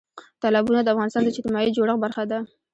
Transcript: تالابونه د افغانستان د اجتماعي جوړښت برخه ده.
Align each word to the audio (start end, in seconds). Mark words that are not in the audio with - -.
تالابونه 0.41 0.79
د 0.83 0.87
افغانستان 0.93 1.21
د 1.23 1.27
اجتماعي 1.31 1.69
جوړښت 1.77 1.97
برخه 2.03 2.23
ده. 2.31 2.39